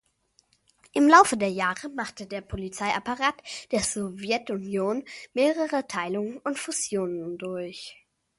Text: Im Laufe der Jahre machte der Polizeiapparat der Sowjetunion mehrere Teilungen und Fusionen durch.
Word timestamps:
Im 0.93 1.07
Laufe 1.07 1.37
der 1.37 1.51
Jahre 1.51 1.89
machte 1.89 2.25
der 2.25 2.41
Polizeiapparat 2.41 3.35
der 3.71 3.81
Sowjetunion 3.81 5.03
mehrere 5.35 5.85
Teilungen 5.85 6.39
und 6.39 6.57
Fusionen 6.57 7.37
durch. 7.37 8.03